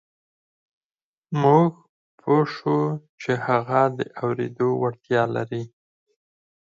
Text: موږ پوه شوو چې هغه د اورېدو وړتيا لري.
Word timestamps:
موږ 1.41 1.71
پوه 2.19 2.41
شوو 2.53 2.81
چې 3.21 3.31
هغه 3.45 3.81
د 3.97 3.99
اورېدو 4.21 4.69
وړتيا 4.81 5.23
لري. 5.35 5.63